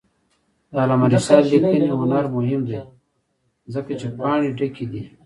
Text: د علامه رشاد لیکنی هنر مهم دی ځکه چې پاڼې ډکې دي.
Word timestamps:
د 0.71 0.73
علامه 0.83 1.07
رشاد 1.13 1.43
لیکنی 1.51 1.87
هنر 2.01 2.23
مهم 2.35 2.61
دی 2.69 2.79
ځکه 3.73 3.91
چې 3.99 4.07
پاڼې 4.17 4.49
ډکې 4.57 4.85
دي. 4.91 5.03